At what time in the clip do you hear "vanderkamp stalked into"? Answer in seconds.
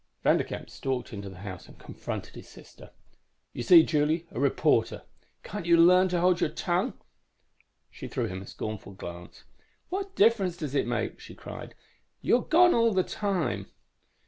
0.25-1.29